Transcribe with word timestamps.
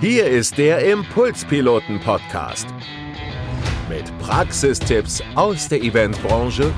Hier 0.00 0.26
ist 0.26 0.56
der 0.56 0.78
Impulspiloten-Podcast. 0.90 2.66
Mit 3.86 4.10
Praxistipps 4.18 5.22
aus 5.34 5.68
der 5.68 5.82
Eventbranche 5.82 6.72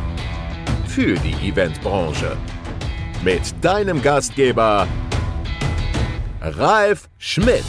für 0.88 1.14
die 1.14 1.48
Eventbranche. 1.48 2.37
Mit 3.22 3.43
deinem 3.64 4.03
Gastgeber 4.03 4.88
Ralf 6.40 7.08
Schmidt. 7.19 7.62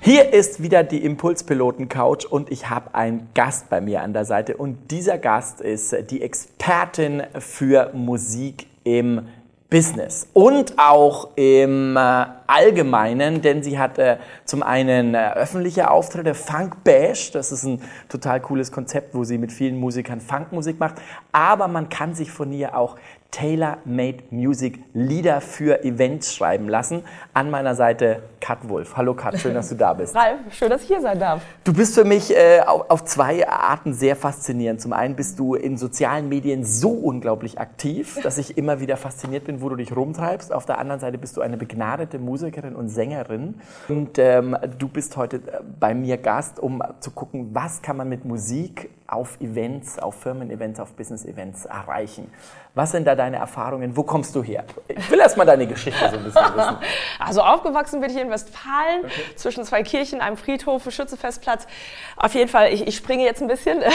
Hier 0.00 0.32
ist 0.32 0.62
wieder 0.62 0.84
die 0.84 1.04
Impulspiloten 1.04 1.88
Couch 1.88 2.24
und 2.26 2.52
ich 2.52 2.70
habe 2.70 2.94
einen 2.94 3.28
Gast 3.34 3.68
bei 3.70 3.80
mir 3.80 4.02
an 4.02 4.12
der 4.12 4.24
Seite 4.24 4.56
und 4.56 4.92
dieser 4.92 5.18
Gast 5.18 5.60
ist 5.60 5.96
die 6.10 6.22
Expertin 6.22 7.24
für 7.40 7.90
Musik 7.92 8.68
im 8.84 9.26
Business 9.70 10.28
und 10.34 10.78
auch 10.78 11.30
im 11.36 11.96
äh, 11.96 12.24
Allgemeinen, 12.52 13.40
denn 13.40 13.62
sie 13.62 13.78
hat 13.78 13.98
äh, 13.98 14.18
zum 14.44 14.62
einen 14.62 15.14
äh, 15.14 15.32
öffentliche 15.32 15.90
Auftritte, 15.90 16.34
Funk 16.34 16.84
Bash, 16.84 17.30
das 17.30 17.50
ist 17.50 17.64
ein 17.64 17.80
total 18.10 18.40
cooles 18.40 18.70
Konzept, 18.70 19.14
wo 19.14 19.24
sie 19.24 19.38
mit 19.38 19.52
vielen 19.52 19.78
Musikern 19.78 20.20
Funkmusik 20.20 20.78
macht, 20.78 20.96
aber 21.32 21.66
man 21.66 21.88
kann 21.88 22.14
sich 22.14 22.30
von 22.30 22.52
ihr 22.52 22.76
auch 22.76 22.96
Tailor-Made 23.30 24.24
Music 24.28 24.80
Lieder 24.92 25.40
für 25.40 25.82
Events 25.84 26.34
schreiben 26.34 26.68
lassen. 26.68 27.02
An 27.32 27.50
meiner 27.50 27.74
Seite 27.74 28.24
Kat 28.40 28.68
Wolf. 28.68 28.94
Hallo 28.94 29.14
Kat, 29.14 29.38
schön, 29.40 29.54
dass 29.54 29.70
du 29.70 29.74
da 29.74 29.94
bist. 29.94 30.14
Ralf, 30.14 30.38
schön, 30.50 30.68
dass 30.68 30.82
ich 30.82 30.88
hier 30.88 31.00
sein 31.00 31.18
darf. 31.18 31.40
Du 31.64 31.72
bist 31.72 31.94
für 31.94 32.04
mich 32.04 32.36
äh, 32.36 32.60
auf, 32.60 32.90
auf, 32.90 33.04
zwei 33.06 33.48
Arten 33.48 33.94
sehr 33.94 34.16
faszinierend. 34.16 34.82
Zum 34.82 34.92
einen 34.92 35.16
bist 35.16 35.38
du 35.38 35.54
in 35.54 35.78
sozialen 35.78 36.28
Medien 36.28 36.62
so 36.66 36.90
unglaublich 36.90 37.58
aktiv, 37.58 38.18
dass 38.22 38.36
ich 38.36 38.58
immer 38.58 38.80
wieder 38.80 38.98
fasziniert 38.98 39.44
bin, 39.44 39.62
wo 39.62 39.70
du 39.70 39.76
dich 39.76 39.96
rumtreibst. 39.96 40.52
Auf 40.52 40.66
der 40.66 40.76
anderen 40.76 41.00
Seite 41.00 41.16
bist 41.16 41.34
du 41.38 41.40
eine 41.40 41.56
begnadete 41.56 42.18
Musikerin 42.18 42.41
und 42.74 42.88
Sängerin. 42.88 43.56
Und 43.88 44.18
ähm, 44.18 44.56
du 44.78 44.88
bist 44.88 45.16
heute 45.16 45.36
äh, 45.36 45.60
bei 45.78 45.94
mir 45.94 46.16
Gast, 46.16 46.58
um 46.58 46.82
zu 47.00 47.10
gucken, 47.10 47.50
was 47.52 47.82
kann 47.82 47.96
man 47.96 48.08
mit 48.08 48.24
Musik 48.24 48.90
auf 49.12 49.40
Events, 49.40 49.98
auf 49.98 50.14
Firmen-Events, 50.16 50.80
auf 50.80 50.94
Business-Events 50.94 51.66
erreichen. 51.66 52.32
Was 52.74 52.92
sind 52.92 53.06
da 53.06 53.14
deine 53.14 53.36
Erfahrungen? 53.36 53.96
Wo 53.96 54.02
kommst 54.02 54.34
du 54.34 54.42
her? 54.42 54.64
Ich 54.88 55.10
will 55.10 55.20
erst 55.20 55.36
mal 55.36 55.44
deine 55.44 55.66
Geschichte 55.66 56.08
so 56.08 56.16
ein 56.16 56.24
bisschen 56.24 56.56
wissen. 56.56 56.76
Also 57.18 57.42
aufgewachsen 57.42 58.00
bin 58.00 58.10
ich 58.10 58.16
in 58.16 58.30
Westfalen, 58.30 59.04
okay. 59.04 59.36
zwischen 59.36 59.64
zwei 59.64 59.82
Kirchen, 59.82 60.20
einem 60.20 60.36
Friedhof, 60.36 60.90
Schützefestplatz. 60.90 61.66
Auf 62.16 62.34
jeden 62.34 62.48
Fall, 62.48 62.72
ich, 62.72 62.86
ich 62.86 62.96
springe 62.96 63.24
jetzt 63.24 63.42
ein 63.42 63.48
bisschen. 63.48 63.80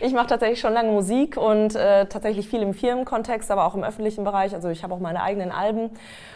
Ich 0.00 0.12
mache 0.12 0.26
tatsächlich 0.26 0.60
schon 0.60 0.72
lange 0.72 0.92
Musik 0.92 1.36
und 1.36 1.74
äh, 1.74 2.06
tatsächlich 2.06 2.48
viel 2.48 2.62
im 2.62 2.74
Firmenkontext, 2.74 3.50
aber 3.50 3.64
auch 3.64 3.74
im 3.74 3.82
öffentlichen 3.82 4.24
Bereich. 4.24 4.54
Also 4.54 4.68
ich 4.68 4.82
habe 4.82 4.94
auch 4.94 5.00
meine 5.00 5.22
eigenen 5.22 5.50
Alben. 5.50 5.90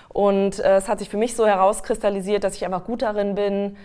Und 0.08 0.58
äh, 0.58 0.77
es 0.77 0.88
hat 0.88 0.98
sich 0.98 1.08
für 1.08 1.16
mich 1.16 1.36
so 1.36 1.47
herauskristallisiert, 1.47 2.42
dass 2.42 2.56
ich 2.56 2.64
einfach 2.64 2.84
gut 2.84 3.03
darin 3.03 3.34
bin, 3.34 3.77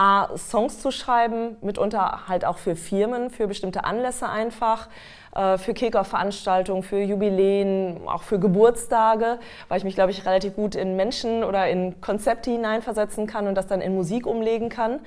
A, 0.00 0.34
Songs 0.38 0.80
zu 0.80 0.92
schreiben, 0.92 1.58
mitunter 1.60 2.26
halt 2.26 2.46
auch 2.46 2.56
für 2.56 2.74
Firmen, 2.74 3.28
für 3.28 3.46
bestimmte 3.46 3.84
Anlässe 3.84 4.30
einfach, 4.30 4.88
äh, 5.34 5.58
für 5.58 5.74
Kicker-Veranstaltungen, 5.74 6.82
für 6.82 7.00
Jubiläen, 7.00 8.00
auch 8.06 8.22
für 8.22 8.38
Geburtstage, 8.38 9.38
weil 9.68 9.76
ich 9.76 9.84
mich, 9.84 9.94
glaube 9.94 10.10
ich, 10.10 10.24
relativ 10.24 10.56
gut 10.56 10.74
in 10.74 10.96
Menschen 10.96 11.44
oder 11.44 11.68
in 11.68 12.00
Konzepte 12.00 12.50
hineinversetzen 12.50 13.26
kann 13.26 13.46
und 13.46 13.56
das 13.56 13.66
dann 13.66 13.82
in 13.82 13.94
Musik 13.94 14.26
umlegen 14.26 14.70
kann. 14.70 15.00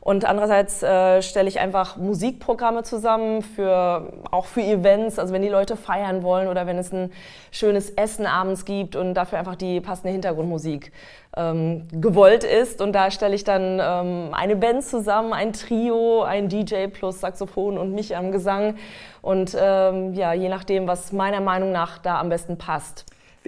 Und 0.00 0.24
andererseits 0.24 0.82
äh, 0.82 1.22
stelle 1.22 1.48
ich 1.48 1.60
einfach 1.60 1.96
Musikprogramme 1.96 2.82
zusammen 2.82 3.42
für 3.42 4.12
auch 4.30 4.46
für 4.46 4.62
Events, 4.62 5.18
also 5.18 5.34
wenn 5.34 5.42
die 5.42 5.48
Leute 5.48 5.76
feiern 5.76 6.22
wollen 6.22 6.48
oder 6.48 6.66
wenn 6.66 6.78
es 6.78 6.92
ein 6.92 7.12
schönes 7.50 7.90
Essen 7.90 8.26
abends 8.26 8.64
gibt 8.64 8.96
und 8.96 9.14
dafür 9.14 9.38
einfach 9.38 9.56
die 9.56 9.80
passende 9.80 10.12
Hintergrundmusik 10.12 10.92
ähm, 11.36 11.86
gewollt 11.92 12.44
ist. 12.44 12.80
Und 12.80 12.92
da 12.92 13.10
stelle 13.10 13.34
ich 13.34 13.44
dann 13.44 13.80
ähm, 13.82 14.28
eine 14.32 14.56
Band 14.56 14.84
zusammen, 14.84 15.32
ein 15.32 15.52
Trio, 15.52 16.22
ein 16.22 16.48
DJ 16.48 16.86
plus 16.86 17.20
Saxophon 17.20 17.78
und 17.78 17.92
mich 17.92 18.16
am 18.16 18.32
Gesang. 18.32 18.76
Und 19.20 19.56
ähm, 19.60 20.14
ja, 20.14 20.32
je 20.32 20.48
nachdem, 20.48 20.86
was 20.86 21.12
meiner 21.12 21.40
Meinung 21.40 21.72
nach 21.72 21.98
da 21.98 22.20
am 22.20 22.28
besten 22.28 22.56
passt. 22.56 23.04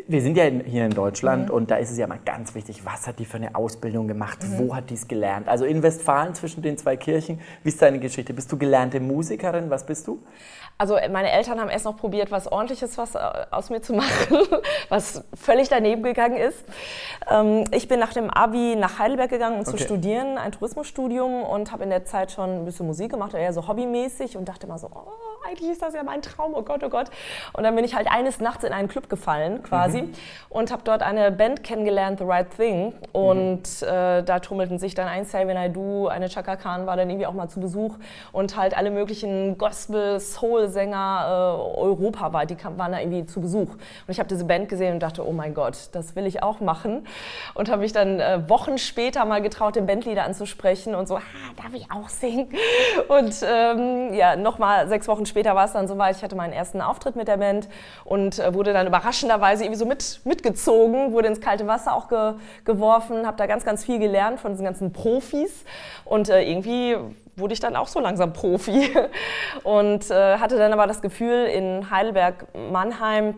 Wir 0.07 0.23
sind 0.23 0.37
ja 0.37 0.45
hier 0.45 0.85
in 0.85 0.93
Deutschland 0.93 1.49
mhm. 1.49 1.55
und 1.55 1.71
da 1.71 1.77
ist 1.77 1.91
es 1.91 1.99
ja 1.99 2.07
mal 2.07 2.19
ganz 2.25 2.55
wichtig, 2.55 2.85
was 2.85 3.07
hat 3.07 3.19
die 3.19 3.25
für 3.25 3.37
eine 3.37 3.55
Ausbildung 3.55 4.09
gemacht, 4.09 4.39
mhm. 4.43 4.59
wo 4.59 4.75
hat 4.75 4.91
die 4.91 4.95
es 4.95 5.09
gelernt? 5.09 5.49
Also 5.49 5.65
in 5.65 5.83
Westfalen 5.83 6.35
zwischen 6.35 6.63
den 6.63 6.79
zwei 6.79 6.97
Kirchen, 6.97 7.41
wie 7.63 7.69
ist 7.69 7.81
deine 7.81 7.99
Geschichte? 7.99 8.33
Bist 8.33 8.51
du 8.53 8.59
gelernte 8.59 9.01
Musikerin? 9.01 9.71
Was 9.71 9.85
bist 9.85 10.07
du? 10.07 10.23
Also 10.81 10.97
meine 11.11 11.31
Eltern 11.31 11.61
haben 11.61 11.69
erst 11.69 11.85
noch 11.85 11.99
probiert, 11.99 12.31
was 12.31 12.51
ordentliches 12.51 12.97
was 12.97 13.15
äh, 13.15 13.19
aus 13.51 13.69
mir 13.69 13.83
zu 13.83 13.93
machen, 13.93 14.39
was 14.89 15.23
völlig 15.35 15.69
daneben 15.69 16.03
gegangen 16.03 16.39
ist. 16.39 16.65
Ähm, 17.31 17.65
ich 17.71 17.87
bin 17.87 18.01
nach 18.01 18.15
dem 18.15 18.31
Abi 18.31 18.77
nach 18.77 18.99
Heidelberg 18.99 19.29
gegangen, 19.29 19.57
um 19.57 19.61
okay. 19.61 19.73
zu 19.73 19.79
studieren, 19.79 20.39
ein 20.39 20.53
Tourismusstudium 20.53 21.43
und 21.43 21.71
habe 21.71 21.85
in 21.85 21.91
der 21.91 22.07
Zeit 22.07 22.33
schon 22.33 22.61
ein 22.61 22.65
bisschen 22.65 22.87
Musik 22.87 23.11
gemacht, 23.11 23.35
eher 23.35 23.53
so 23.53 23.69
hobbymäßig 23.69 24.39
und 24.39 24.49
dachte 24.49 24.67
immer 24.67 24.79
so, 24.79 24.87
oh, 24.87 25.30
eigentlich 25.49 25.71
ist 25.71 25.83
das 25.83 25.95
ja 25.95 26.03
mein 26.03 26.23
Traum, 26.23 26.55
oh 26.55 26.63
Gott, 26.63 26.83
oh 26.85 26.89
Gott. 26.89 27.09
Und 27.53 27.65
dann 27.65 27.75
bin 27.75 27.85
ich 27.85 27.95
halt 27.95 28.11
eines 28.11 28.41
Nachts 28.41 28.65
in 28.65 28.73
einen 28.73 28.89
Club 28.89 29.09
gefallen 29.09 29.63
quasi 29.63 30.03
mhm. 30.03 30.13
und 30.49 30.71
habe 30.71 30.83
dort 30.85 31.03
eine 31.03 31.31
Band 31.31 31.65
kennengelernt, 31.65 32.19
The 32.19 32.25
Right 32.25 32.51
Thing. 32.57 32.93
Und 33.13 33.63
mhm. 33.81 33.89
äh, 33.89 34.23
da 34.23 34.41
tummelten 34.41 34.79
sich 34.79 34.95
dann 34.95 35.09
ein 35.09 35.25
Savin 35.25 35.57
I 35.57 35.71
Do, 35.73 36.09
eine 36.09 36.29
Chaka 36.29 36.57
Khan 36.57 36.87
war 36.87 36.97
dann 36.97 37.09
irgendwie 37.11 37.27
auch 37.27 37.33
mal 37.33 37.49
zu 37.49 37.61
Besuch 37.61 37.97
und 38.33 38.57
halt 38.57 38.77
alle 38.77 38.91
möglichen 38.91 39.59
Gospel, 39.59 40.21
Soul-Sänger 40.21 41.57
äh, 41.77 41.81
europaweit, 41.81 42.51
die 42.51 42.57
kam, 42.57 42.79
waren 42.79 42.93
da 42.93 43.01
irgendwie 43.01 43.27
zu 43.27 43.41
Besuch. 43.41 43.71
Und 43.71 44.09
ich 44.09 44.19
habe 44.19 44.29
diese 44.29 44.45
Band 44.45 44.69
gesehen 44.69 44.95
und 44.95 45.01
dachte, 45.01 45.27
oh 45.27 45.33
mein 45.33 45.55
Gott, 45.55 45.89
das 45.93 46.17
will 46.17 46.27
ich 46.27 46.43
auch 46.43 46.61
machen. 46.61 47.07
Und 47.55 47.71
habe 47.71 47.83
mich 47.83 47.93
dann 47.93 48.21
äh, 48.21 48.49
Wochen 48.49 48.79
später 48.79 49.25
mal 49.25 49.43
getraut, 49.43 49.77
den 49.77 49.87
Bandleader 49.87 50.25
anzusprechen 50.25 50.95
und 50.95 51.09
so, 51.09 51.17
ah, 51.17 51.21
darf 51.57 51.75
ich 51.75 51.91
auch 51.91 52.09
singen? 52.09 52.49
Und 53.09 53.35
ähm, 53.43 54.15
ja, 54.15 54.37
nochmal 54.37 54.89
sechs 54.89 55.09
Wochen 55.09 55.27
später 55.31 55.55
war 55.55 55.65
es 55.65 55.73
dann 55.73 55.89
soweit, 55.89 56.17
ich 56.17 56.23
hatte 56.23 56.37
meinen 56.37 56.53
ersten 56.53 56.81
Auftritt 56.81 57.17
mit 57.17 57.29
der 57.29 57.39
Band 57.39 57.69
und 58.05 58.39
äh, 58.39 58.53
wurde 58.53 58.73
dann 58.73 58.87
überraschenderweise 58.87 59.65
irgendwie 59.65 59.79
so 59.79 59.87
mit, 59.87 60.21
mitgezogen, 60.25 61.13
wurde 61.13 61.29
ins 61.29 61.41
kalte 61.41 61.67
Wasser 61.67 61.95
auch 61.95 62.09
ge, 62.09 62.35
geworfen, 62.65 63.27
habe 63.27 63.37
da 63.39 63.47
ganz, 63.47 63.65
ganz 63.65 63.85
viel 63.85 63.99
gelernt 63.99 64.41
von 64.41 64.53
diesen 64.53 64.65
ganzen 64.65 64.93
Profis 64.93 65.65
und 66.05 66.29
äh, 66.29 66.43
irgendwie 66.43 66.97
wurde 67.37 67.55
ich 67.55 67.61
dann 67.61 67.77
auch 67.77 67.89
so 67.89 68.01
langsam 68.01 68.33
Profi 68.33 68.91
und 69.63 70.11
äh, 70.11 70.37
hatte 70.39 70.59
dann 70.59 70.73
aber 70.73 70.87
das 70.87 71.01
Gefühl 71.01 71.47
in 71.47 71.91
Heidelberg, 71.91 72.47
Mannheim, 72.71 73.35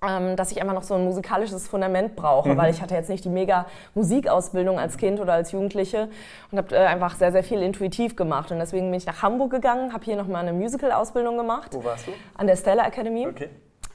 dass 0.00 0.52
ich 0.52 0.60
einfach 0.60 0.74
noch 0.74 0.82
so 0.82 0.94
ein 0.94 1.04
musikalisches 1.04 1.66
Fundament 1.66 2.14
brauche, 2.14 2.50
mhm. 2.50 2.56
weil 2.58 2.70
ich 2.70 2.82
hatte 2.82 2.94
jetzt 2.94 3.08
nicht 3.08 3.24
die 3.24 3.30
mega 3.30 3.66
Musikausbildung 3.94 4.78
als 4.78 4.96
Kind 4.96 5.20
oder 5.20 5.32
als 5.32 5.52
Jugendliche 5.52 6.08
und 6.50 6.58
habe 6.58 6.74
äh, 6.74 6.80
einfach 6.80 7.16
sehr, 7.16 7.32
sehr 7.32 7.42
viel 7.42 7.62
intuitiv 7.62 8.14
gemacht. 8.14 8.50
Und 8.52 8.58
deswegen 8.58 8.90
bin 8.90 8.98
ich 8.98 9.06
nach 9.06 9.22
Hamburg 9.22 9.50
gegangen, 9.50 9.92
habe 9.92 10.04
hier 10.04 10.16
nochmal 10.16 10.42
eine 10.42 10.52
Musical-Ausbildung 10.52 11.38
gemacht. 11.38 11.70
Wo 11.72 11.84
warst 11.84 12.06
du? 12.06 12.12
An 12.36 12.46
der 12.46 12.56
Stella 12.56 12.86
Academy. 12.86 13.26
Okay. 13.26 13.48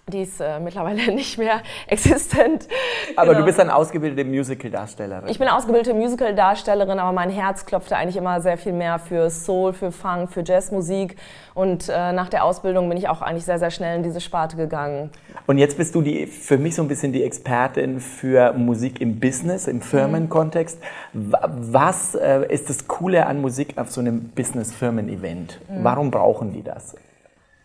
Die 0.09 0.24
ist 0.24 0.40
äh, 0.40 0.59
mittlerweile 0.59 1.12
nicht 1.14 1.38
mehr 1.38 1.62
existent. 1.88 2.68
Aber 3.16 3.28
genau. 3.28 3.40
du 3.40 3.46
bist 3.46 3.59
eine 3.59 3.75
ausgebildete 3.75 4.28
Musical-Darstellerin. 4.28 5.30
Ich 5.30 5.40
bin 5.40 5.47
ausgebildete 5.47 5.94
Musical-Darstellerin, 5.94 7.00
aber 7.00 7.12
mein 7.12 7.30
Herz 7.30 7.66
klopfte 7.66 7.96
eigentlich 7.96 8.18
immer 8.18 8.42
sehr 8.42 8.58
viel 8.58 8.74
mehr 8.74 9.00
für 9.00 9.30
Soul, 9.30 9.74
für 9.74 9.92
Funk, 9.92 10.31
für 10.31 10.44
Jazzmusik. 10.44 11.16
Und 11.53 11.90
äh, 11.90 12.14
nach 12.14 12.30
der 12.30 12.46
Ausbildung 12.46 12.88
bin 12.88 12.98
ich 12.98 13.09
auch 13.09 13.22
eigentlich 13.22 13.46
sehr, 13.46 13.59
sehr 13.59 13.72
schnell 13.72 13.98
in 13.98 14.03
diese 14.03 14.22
Sparte 14.22 14.56
gegangen. 14.56 15.09
Und 15.48 15.58
jetzt 15.58 15.78
bist 15.78 15.94
du 15.96 16.02
die, 16.02 16.25
für 16.28 16.58
mich 16.58 16.75
so 16.75 16.81
ein 16.81 16.88
bisschen 16.88 17.12
die 17.12 17.24
Expertin 17.24 18.00
für 18.00 18.53
Musik 18.53 19.02
im 19.02 19.19
Business, 19.19 19.68
im 19.68 19.81
Firmenkontext. 19.81 20.80
Was 21.14 22.16
äh, 22.16 22.46
ist 22.48 22.69
das 22.69 22.88
Coole 22.88 23.25
an 23.25 23.42
Musik 23.42 23.78
auf 23.78 23.90
so 23.90 24.00
einem 24.02 24.30
Business-Firmen-Event? 24.30 25.59
Mhm. 25.68 25.84
Warum 25.84 26.12
brauchen 26.12 26.53
die 26.53 26.64
das? 26.64 26.96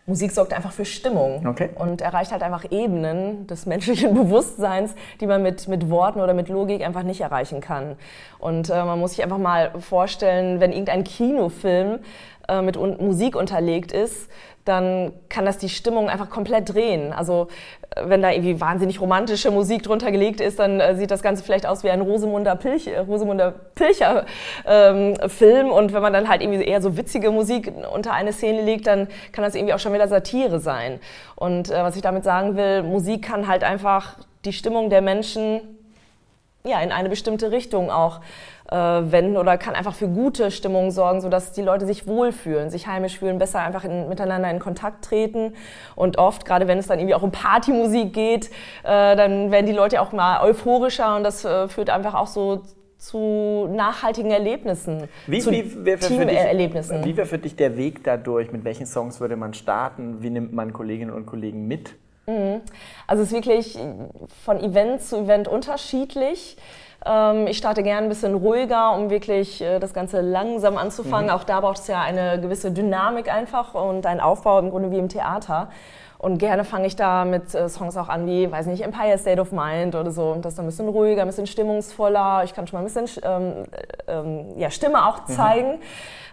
Musik 0.07 0.31
sorgt 0.31 0.53
einfach 0.53 0.71
für 0.71 0.85
Stimmung 0.85 1.47
okay. 1.47 1.71
und 1.73 1.99
erreicht 2.01 2.31
halt 2.31 2.43
einfach 2.43 2.65
Ebenen 2.69 3.47
des 3.47 3.65
menschlichen 3.65 4.13
Bewusstseins, 4.13 4.93
die 5.19 5.25
man 5.25 5.41
mit, 5.41 5.67
mit 5.67 5.89
Worten 5.89 6.19
oder 6.21 6.35
mit 6.35 6.47
Logik 6.47 6.85
einfach 6.85 7.01
nicht 7.01 7.21
erreichen 7.21 7.59
kann. 7.59 7.95
Und 8.37 8.69
äh, 8.69 8.83
man 8.83 8.99
muss 8.99 9.11
sich 9.11 9.23
einfach 9.23 9.39
mal 9.39 9.71
vorstellen, 9.79 10.59
wenn 10.59 10.71
irgendein 10.71 11.03
Kinofilm 11.03 11.99
äh, 12.47 12.61
mit 12.61 12.77
Musik 12.77 13.35
unterlegt 13.35 13.91
ist, 13.91 14.29
dann 14.65 15.13
kann 15.29 15.45
das 15.45 15.59
die 15.59 15.69
Stimmung 15.69 16.09
einfach 16.09 16.31
komplett 16.31 16.73
drehen. 16.73 17.13
Also 17.13 17.47
äh, 17.95 18.01
wenn 18.05 18.23
da 18.23 18.31
irgendwie 18.31 18.59
wahnsinnig 18.59 18.99
romantische 18.99 19.51
Musik 19.51 19.83
drunter 19.83 20.11
gelegt 20.11 20.41
ist, 20.41 20.57
dann 20.57 20.79
äh, 20.79 20.95
sieht 20.95 21.11
das 21.11 21.21
Ganze 21.21 21.43
vielleicht 21.43 21.67
aus 21.67 21.83
wie 21.83 21.91
ein 21.91 22.01
Rosemunder, 22.01 22.55
Pilch, 22.55 22.87
äh, 22.87 22.97
Rosemunder 22.99 23.53
Pilcher 23.75 24.25
ähm, 24.65 25.15
Film. 25.27 25.69
Und 25.69 25.93
wenn 25.93 26.01
man 26.01 26.13
dann 26.13 26.27
halt 26.27 26.41
irgendwie 26.41 26.63
eher 26.63 26.81
so 26.81 26.97
witzige 26.97 27.29
Musik 27.29 27.71
unter 27.93 28.13
eine 28.13 28.33
Szene 28.33 28.63
legt, 28.63 28.87
dann 28.87 29.07
kann 29.31 29.43
das 29.43 29.53
irgendwie 29.53 29.73
auch 29.73 29.79
schon 29.79 29.93
wieder 29.93 30.07
Satire 30.07 30.59
sein. 30.59 30.99
Und 31.35 31.69
äh, 31.69 31.83
was 31.83 31.95
ich 31.95 32.01
damit 32.01 32.23
sagen 32.23 32.57
will, 32.57 32.81
Musik 32.81 33.21
kann 33.21 33.47
halt 33.47 33.63
einfach 33.63 34.17
die 34.45 34.53
Stimmung 34.53 34.89
der 34.89 35.01
Menschen 35.01 35.61
ja, 36.63 36.81
in 36.81 36.91
eine 36.91 37.09
bestimmte 37.09 37.51
Richtung 37.51 37.91
auch 37.91 38.21
äh, 38.71 38.75
wenden 38.75 39.37
oder 39.37 39.57
kann 39.57 39.75
einfach 39.75 39.93
für 39.93 40.07
gute 40.07 40.51
Stimmung 40.51 40.91
sorgen, 40.91 41.21
sodass 41.21 41.51
die 41.51 41.61
Leute 41.61 41.85
sich 41.85 42.07
wohlfühlen, 42.07 42.69
sich 42.69 42.87
heimisch 42.87 43.19
fühlen, 43.19 43.37
besser 43.37 43.59
einfach 43.59 43.83
in, 43.83 44.09
miteinander 44.09 44.49
in 44.49 44.59
Kontakt 44.59 45.05
treten. 45.05 45.53
Und 45.95 46.17
oft, 46.17 46.45
gerade 46.45 46.67
wenn 46.67 46.77
es 46.77 46.87
dann 46.87 46.99
irgendwie 46.99 47.15
auch 47.15 47.23
um 47.23 47.31
Partymusik 47.31 48.13
geht, 48.13 48.49
äh, 48.83 49.15
dann 49.15 49.51
werden 49.51 49.65
die 49.65 49.71
Leute 49.71 50.01
auch 50.01 50.11
mal 50.11 50.41
euphorischer 50.41 51.15
und 51.15 51.23
das 51.23 51.45
äh, 51.45 51.67
führt 51.67 51.89
einfach 51.89 52.15
auch 52.15 52.27
so 52.27 52.63
zu 52.97 53.67
nachhaltigen 53.71 54.31
Erlebnissen, 54.31 55.07
wie, 55.27 55.39
zu 55.39 55.51
wie 55.51 55.85
wäre 55.85 55.97
für, 55.99 56.27
wie 56.27 57.17
wär 57.17 57.25
für 57.25 57.37
dich 57.37 57.55
der 57.55 57.77
Weg 57.77 58.03
dadurch? 58.03 58.51
Mit 58.51 58.63
welchen 58.63 58.87
Songs 58.87 59.19
würde 59.19 59.35
man 59.35 59.53
starten? 59.53 60.23
Wie 60.23 60.29
nimmt 60.29 60.53
man 60.53 60.73
Kolleginnen 60.73 61.11
und 61.13 61.25
Kollegen 61.25 61.67
mit? 61.67 61.93
Mhm. 62.25 62.61
Also 63.05 63.21
es 63.21 63.29
ist 63.29 63.35
wirklich 63.35 63.77
von 64.43 64.59
Event 64.59 65.01
zu 65.03 65.17
Event 65.17 65.47
unterschiedlich. 65.47 66.57
Ähm, 67.05 67.47
ich 67.47 67.57
starte 67.57 67.83
gerne 67.83 68.07
ein 68.07 68.09
bisschen 68.09 68.35
ruhiger, 68.35 68.93
um 68.95 69.09
wirklich 69.09 69.61
äh, 69.61 69.79
das 69.79 69.93
Ganze 69.93 70.21
langsam 70.21 70.77
anzufangen. 70.77 71.27
Mhm. 71.27 71.33
Auch 71.33 71.43
da 71.43 71.61
braucht 71.61 71.79
es 71.79 71.87
ja 71.87 72.01
eine 72.01 72.39
gewisse 72.41 72.71
Dynamik 72.71 73.31
einfach 73.31 73.73
und 73.75 74.05
einen 74.05 74.19
Aufbau 74.19 74.59
im 74.59 74.71
Grunde 74.71 74.91
wie 74.91 74.97
im 74.97 75.09
Theater. 75.09 75.69
Und 76.17 76.39
gerne 76.39 76.63
fange 76.63 76.87
ich 76.87 76.95
da 76.95 77.25
mit 77.25 77.53
äh, 77.53 77.69
Songs 77.69 77.95
auch 77.97 78.09
an, 78.09 78.25
wie, 78.25 78.51
weiß 78.51 78.65
nicht, 78.67 78.83
Empire 78.83 79.17
State 79.17 79.39
of 79.39 79.51
Mind 79.51 79.93
oder 79.93 80.09
so. 80.09 80.31
Und 80.31 80.43
das 80.43 80.53
ist 80.53 80.57
dann 80.57 80.65
ein 80.65 80.69
bisschen 80.69 80.87
ruhiger, 80.87 81.21
ein 81.21 81.27
bisschen 81.27 81.45
stimmungsvoller. 81.45 82.41
Ich 82.45 82.53
kann 82.53 82.65
schon 82.65 82.79
mal 82.79 82.87
ein 82.87 82.91
bisschen 82.91 83.21
ähm, 83.23 83.65
ähm, 84.07 84.57
ja, 84.57 84.71
Stimme 84.71 85.05
auch 85.05 85.27
mhm. 85.27 85.31
zeigen. 85.31 85.71
Mhm. 85.73 85.79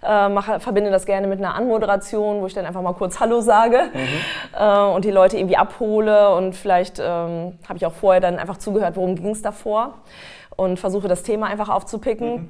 Äh, 0.04 0.28
mache, 0.30 0.60
verbinde 0.60 0.90
das 0.90 1.04
gerne 1.04 1.26
mit 1.26 1.38
einer 1.38 1.54
Anmoderation, 1.54 2.40
wo 2.40 2.46
ich 2.46 2.54
dann 2.54 2.64
einfach 2.64 2.82
mal 2.82 2.94
kurz 2.94 3.20
Hallo 3.20 3.40
sage 3.40 3.90
mhm. 3.92 4.58
äh, 4.58 4.94
und 4.94 5.04
die 5.04 5.10
Leute 5.10 5.36
irgendwie 5.36 5.56
abhole. 5.56 6.34
Und 6.36 6.54
vielleicht 6.54 6.98
ähm, 6.98 7.58
habe 7.68 7.76
ich 7.76 7.84
auch 7.84 7.92
vorher 7.92 8.20
dann 8.20 8.38
einfach 8.38 8.56
zugehört, 8.56 8.96
worum 8.96 9.14
ging 9.16 9.30
es 9.30 9.42
davor. 9.42 9.94
Und 10.56 10.78
versuche 10.78 11.08
das 11.08 11.22
Thema 11.22 11.46
einfach 11.46 11.68
aufzupicken. 11.68 12.32
Mhm. 12.32 12.48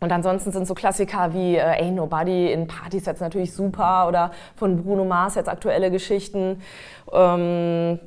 Und 0.00 0.12
ansonsten 0.12 0.52
sind 0.52 0.66
so 0.66 0.74
Klassiker 0.74 1.32
wie 1.32 1.56
äh, 1.56 1.82
Ain't 1.82 1.92
Nobody 1.92 2.52
in 2.52 2.66
Partysets 2.66 3.20
natürlich 3.20 3.54
super 3.54 4.06
oder 4.06 4.32
von 4.54 4.82
Bruno 4.82 5.04
Mars 5.04 5.34
jetzt 5.34 5.48
aktuelle 5.48 5.90
Geschichten. 5.90 6.60
Ähm, 7.12 7.98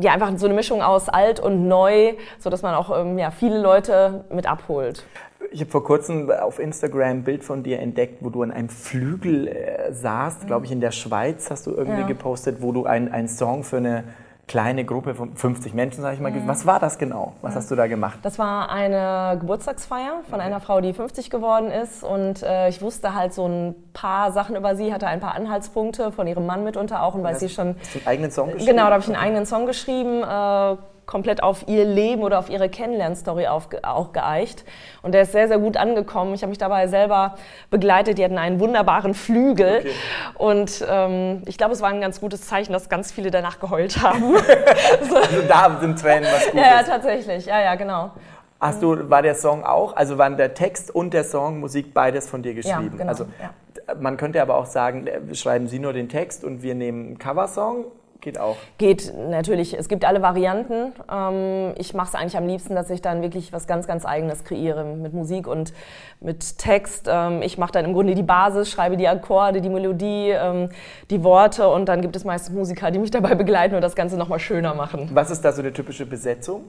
ja, 0.00 0.12
einfach 0.12 0.32
so 0.36 0.46
eine 0.46 0.54
Mischung 0.54 0.82
aus 0.82 1.08
alt 1.08 1.38
und 1.38 1.68
neu, 1.68 2.14
sodass 2.38 2.62
man 2.62 2.74
auch 2.74 2.98
ähm, 2.98 3.18
ja, 3.18 3.30
viele 3.30 3.60
Leute 3.60 4.24
mit 4.30 4.50
abholt. 4.50 5.04
Ich 5.52 5.60
habe 5.60 5.70
vor 5.70 5.84
kurzem 5.84 6.30
auf 6.30 6.58
Instagram 6.58 7.08
ein 7.08 7.24
Bild 7.24 7.44
von 7.44 7.62
dir 7.62 7.80
entdeckt, 7.80 8.18
wo 8.20 8.30
du 8.30 8.42
an 8.42 8.50
einem 8.50 8.68
Flügel 8.68 9.48
äh, 9.48 9.92
saßt, 9.92 10.46
glaube 10.46 10.66
ich, 10.66 10.72
in 10.72 10.80
der 10.80 10.92
Schweiz 10.92 11.50
hast 11.50 11.66
du 11.66 11.72
irgendwie 11.72 12.02
ja. 12.02 12.06
gepostet, 12.06 12.62
wo 12.62 12.72
du 12.72 12.84
einen 12.84 13.28
Song 13.28 13.64
für 13.64 13.78
eine 13.78 14.04
kleine 14.50 14.84
Gruppe 14.84 15.14
von 15.14 15.36
50 15.36 15.74
Menschen, 15.74 16.02
sage 16.02 16.16
ich 16.16 16.20
mal. 16.20 16.32
Mhm. 16.32 16.48
Was 16.48 16.66
war 16.66 16.80
das 16.80 16.98
genau? 16.98 17.34
Was 17.40 17.52
mhm. 17.52 17.58
hast 17.58 17.70
du 17.70 17.76
da 17.76 17.86
gemacht? 17.86 18.18
Das 18.22 18.36
war 18.36 18.68
eine 18.68 19.38
Geburtstagsfeier 19.38 20.22
von 20.28 20.40
einer 20.40 20.58
Frau, 20.58 20.80
die 20.80 20.92
50 20.92 21.30
geworden 21.30 21.70
ist. 21.70 22.02
Und 22.02 22.42
äh, 22.42 22.68
ich 22.68 22.82
wusste 22.82 23.14
halt 23.14 23.32
so 23.32 23.46
ein 23.46 23.76
paar 23.92 24.32
Sachen 24.32 24.56
über 24.56 24.74
sie, 24.74 24.92
hatte 24.92 25.06
ein 25.06 25.20
paar 25.20 25.36
Anhaltspunkte 25.36 26.10
von 26.10 26.26
ihrem 26.26 26.46
Mann 26.46 26.64
mitunter 26.64 27.04
auch. 27.04 27.14
Und 27.14 27.22
weil 27.22 27.36
sie 27.36 27.48
schon. 27.48 27.76
Hast 27.78 27.94
du 27.94 27.98
einen 28.00 28.08
eigenen 28.08 28.30
Song 28.32 28.50
geschrieben? 28.50 28.72
Genau, 28.72 28.86
da 28.86 28.94
habe 28.94 29.02
ich 29.02 29.06
einen 29.06 29.22
eigenen 29.22 29.46
Song 29.46 29.66
geschrieben. 29.66 30.24
Äh, 30.24 30.76
komplett 31.10 31.42
auf 31.42 31.66
ihr 31.66 31.84
Leben 31.84 32.22
oder 32.22 32.38
auf 32.38 32.48
ihre 32.48 32.68
Kennenlernstory 32.68 33.48
auch 33.48 34.12
geeicht. 34.12 34.64
Und 35.02 35.12
der 35.12 35.22
ist 35.22 35.32
sehr, 35.32 35.48
sehr 35.48 35.58
gut 35.58 35.76
angekommen. 35.76 36.34
Ich 36.34 36.42
habe 36.42 36.50
mich 36.50 36.58
dabei 36.58 36.86
selber 36.86 37.34
begleitet. 37.68 38.16
Die 38.16 38.24
hatten 38.24 38.38
einen 38.38 38.60
wunderbaren 38.60 39.14
Flügel. 39.14 39.78
Okay. 39.78 39.90
Und 40.38 40.86
ähm, 40.88 41.42
ich 41.46 41.58
glaube, 41.58 41.72
es 41.72 41.82
war 41.82 41.88
ein 41.88 42.00
ganz 42.00 42.20
gutes 42.20 42.46
Zeichen, 42.46 42.72
dass 42.72 42.88
ganz 42.88 43.10
viele 43.10 43.32
danach 43.32 43.58
geheult 43.58 44.00
haben. 44.00 44.36
so. 45.08 45.16
Also 45.16 45.42
da 45.48 45.78
sind 45.80 45.98
Tränen 45.98 46.30
was 46.32 46.44
Gutes. 46.46 46.60
Ja, 46.60 46.76
ja, 46.76 46.82
tatsächlich. 46.84 47.46
Ja, 47.46 47.60
ja, 47.60 47.74
genau. 47.74 48.12
Hast 48.60 48.80
du, 48.82 49.10
war 49.10 49.22
der 49.22 49.34
Song 49.34 49.64
auch, 49.64 49.96
also 49.96 50.16
waren 50.16 50.36
der 50.36 50.54
Text 50.54 50.94
und 50.94 51.12
der 51.12 51.24
Song, 51.24 51.58
Musik 51.58 51.92
beides 51.92 52.28
von 52.28 52.42
dir 52.42 52.54
geschrieben? 52.54 52.92
Ja, 52.92 52.98
genau. 52.98 53.08
Also, 53.08 53.24
ja. 53.40 53.50
Man 53.98 54.16
könnte 54.16 54.40
aber 54.40 54.56
auch 54.56 54.66
sagen, 54.66 55.08
äh, 55.08 55.34
schreiben 55.34 55.66
Sie 55.66 55.80
nur 55.80 55.92
den 55.92 56.08
Text 56.08 56.44
und 56.44 56.62
wir 56.62 56.76
nehmen 56.76 57.06
einen 57.06 57.18
Coversong 57.18 57.86
Geht 58.20 58.38
auch. 58.38 58.56
Geht 58.76 59.12
natürlich. 59.30 59.72
Es 59.72 59.88
gibt 59.88 60.04
alle 60.04 60.20
Varianten. 60.20 60.92
Ähm, 61.10 61.72
ich 61.76 61.94
mache 61.94 62.08
es 62.08 62.14
eigentlich 62.14 62.36
am 62.36 62.46
liebsten, 62.46 62.74
dass 62.74 62.90
ich 62.90 63.00
dann 63.00 63.22
wirklich 63.22 63.52
was 63.52 63.66
ganz, 63.66 63.86
ganz 63.86 64.04
Eigenes 64.04 64.44
kreiere 64.44 64.84
mit 64.84 65.14
Musik 65.14 65.46
und 65.46 65.72
mit 66.20 66.58
Text. 66.58 67.08
Ähm, 67.10 67.40
ich 67.40 67.56
mache 67.56 67.72
dann 67.72 67.86
im 67.86 67.94
Grunde 67.94 68.14
die 68.14 68.22
Basis, 68.22 68.70
schreibe 68.70 68.96
die 68.96 69.08
Akkorde, 69.08 69.62
die 69.62 69.70
Melodie, 69.70 70.30
ähm, 70.30 70.68
die 71.08 71.24
Worte 71.24 71.68
und 71.68 71.88
dann 71.88 72.02
gibt 72.02 72.14
es 72.14 72.24
meistens 72.24 72.54
Musiker, 72.54 72.90
die 72.90 72.98
mich 72.98 73.10
dabei 73.10 73.34
begleiten 73.34 73.74
und 73.74 73.80
das 73.80 73.96
Ganze 73.96 74.16
nochmal 74.16 74.38
schöner 74.38 74.74
machen. 74.74 75.08
Was 75.14 75.30
ist 75.30 75.42
da 75.42 75.52
so 75.52 75.62
eine 75.62 75.72
typische 75.72 76.04
Besetzung? 76.04 76.64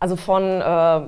Also 0.00 0.16
von 0.16 0.42
äh, 0.42 1.00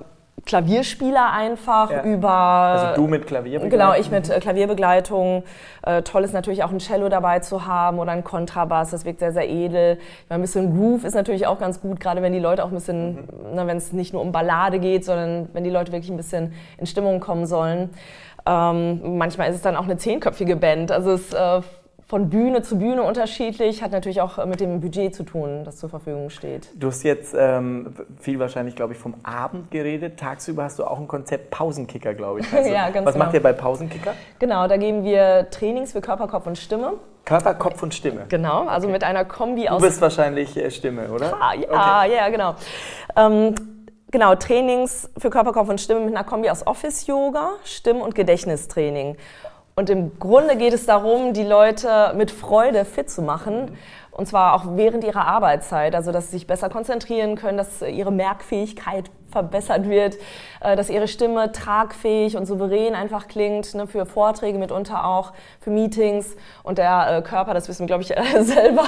Klavierspieler 0.47 1.33
einfach 1.33 1.91
ja. 1.91 2.03
über. 2.03 2.31
Also 2.31 3.03
du 3.03 3.09
mit 3.09 3.27
Klavierbegleitung? 3.27 3.71
Genau, 3.71 3.99
ich 3.99 4.11
mit 4.11 4.29
äh, 4.29 4.41
Klavierbegleitung. 4.41 5.43
Äh, 5.83 6.03
toll 6.03 6.25
ist 6.25 6.35
natürlich 6.35 6.63
auch 6.65 6.71
ein 6.71 6.81
Cello 6.81 7.09
dabei 7.09 7.39
zu 7.39 7.67
haben 7.67 7.99
oder 7.99 8.13
ein 8.13 8.25
Kontrabass, 8.25 8.91
das 8.91 9.05
wirkt 9.05 9.21
sehr, 9.21 9.33
sehr 9.33 9.49
edel. 9.49 9.99
Ein 10.29 10.43
bisschen 10.43 10.77
Groove 10.77 11.05
ist 11.05 11.15
natürlich 11.15 11.47
auch 11.47 11.59
ganz 11.59 11.81
gut, 11.81 11.99
gerade 11.99 12.21
wenn 12.21 12.33
die 12.33 12.41
Leute 12.41 12.65
auch 12.65 12.69
ein 12.69 12.75
bisschen, 12.75 13.15
mhm. 13.15 13.55
ne, 13.55 13.67
wenn 13.67 13.77
es 13.77 13.93
nicht 13.93 14.13
nur 14.13 14.21
um 14.21 14.33
Ballade 14.33 14.81
geht, 14.81 15.05
sondern 15.05 15.49
wenn 15.55 15.65
die 15.65 15.71
Leute 15.71 15.93
wirklich 15.93 16.11
ein 16.11 16.17
bisschen 16.17 16.53
in 16.79 16.87
Stimmung 16.87 17.21
kommen 17.21 17.47
sollen. 17.47 17.91
Ähm, 18.47 19.17
manchmal 19.17 19.49
ist 19.49 19.57
es 19.57 19.63
dann 19.63 19.77
auch 19.77 19.85
eine 19.85 19.97
zehnköpfige 19.97 20.57
Band. 20.57 20.93
Also 20.93 21.13
es 21.13 21.33
äh, 21.33 21.63
von 22.07 22.29
Bühne 22.29 22.63
zu 22.63 22.79
Bühne 22.79 23.03
unterschiedlich, 23.03 23.83
hat 23.83 23.93
natürlich 23.93 24.21
auch 24.21 24.45
mit 24.45 24.61
dem 24.61 24.81
Budget 24.81 25.15
zu 25.15 25.23
tun, 25.23 25.63
das 25.65 25.79
zur 25.79 25.89
Verfügung 25.89 26.29
steht. 26.31 26.69
Du 26.75 26.89
hast 26.89 27.03
jetzt 27.03 27.35
ähm, 27.39 27.95
viel 28.21 28.39
wahrscheinlich, 28.39 28.77
glaube 28.77 28.93
ich, 28.93 28.99
vom 28.99 29.15
Abend 29.23 29.71
geredet. 29.71 30.19
Tagsüber 30.19 30.65
hast 30.65 30.79
du 30.79 30.85
auch 30.85 30.99
ein 30.99 31.09
Konzept 31.09 31.51
Pausenkicker, 31.51 32.15
glaube 32.15 32.41
ich. 32.41 32.53
Also, 32.53 32.71
ja, 32.73 32.91
ganz 32.91 33.07
Was 33.07 33.15
genau. 33.15 33.25
macht 33.25 33.35
ihr 33.35 33.43
bei 33.43 33.53
Pausenkicker? 33.53 34.13
Genau, 34.39 34.69
da 34.69 34.77
geben 34.77 35.05
wir 35.05 35.49
Trainings 35.51 35.93
für 35.93 36.03
Körper, 36.03 36.29
Kopf 36.29 36.47
und 36.47 36.59
Stimme. 36.59 36.95
Körper, 37.25 37.55
Kopf 37.55 37.83
und 37.83 37.95
Stimme. 37.95 38.27
Genau, 38.29 38.67
also 38.67 38.87
okay. 38.87 38.93
mit 38.93 39.05
einer 39.05 39.25
Kombi 39.25 39.69
aus. 39.69 39.81
Du 39.81 39.89
bist 39.89 40.01
wahrscheinlich 40.03 40.57
äh, 40.59 40.71
Stimme, 40.71 41.11
oder? 41.11 41.35
Ah, 41.41 41.55
ja, 41.55 42.05
okay. 42.05 42.17
ja, 42.17 42.29
genau. 42.29 42.55
Ähm, 43.17 43.55
genau, 44.11 44.35
Trainings 44.35 45.11
für 45.17 45.31
Körper, 45.31 45.53
Kopf 45.53 45.71
und 45.71 45.81
Stimme 45.81 46.01
mit 46.01 46.15
einer 46.15 46.25
Kombi 46.25 46.51
aus 46.51 46.67
Office-Yoga, 46.67 47.53
Stimm- 47.65 48.03
und 48.03 48.15
Gedächtnistraining. 48.15 49.17
Und 49.77 49.91
im 49.91 50.19
Grunde 50.21 50.57
geht 50.57 50.73
es 50.73 50.87
darum, 50.87 51.33
die 51.33 51.43
Leute 51.43 52.15
mit 52.17 52.31
Freude 52.31 52.85
fit 52.85 53.11
zu 53.11 53.23
machen. 53.23 53.77
Und 54.15 54.27
zwar 54.27 54.55
auch 54.55 54.77
während 54.77 55.03
ihrer 55.03 55.27
Arbeitszeit, 55.27 55.95
also 55.95 56.13
dass 56.13 56.27
sie 56.27 56.39
sich 56.39 56.47
besser 56.47 56.69
konzentrieren 56.69 57.35
können, 57.35 57.59
dass 57.59 57.83
ihre 57.83 58.13
Merkfähigkeit 58.13 59.11
verbessert 59.35 59.89
wird, 59.89 60.17
äh, 60.61 60.77
dass 60.77 60.89
ihre 60.89 61.09
Stimme 61.09 61.51
tragfähig 61.51 62.37
und 62.37 62.47
souverän 62.47 62.95
einfach 62.95 63.27
klingt, 63.27 63.75
ne, 63.75 63.89
für 63.89 64.07
Vorträge 64.07 64.57
mitunter 64.59 65.05
auch, 65.05 65.33
für 65.61 65.71
Meetings. 65.71 66.37
Und 66.63 66.79
der 66.79 67.19
äh, 67.19 67.23
Körper, 67.23 67.53
das 67.53 67.69
wissen 67.69 67.81
wir, 67.81 67.87
glaube 67.87 68.03
ich, 68.03 68.09
selber, 68.41 68.85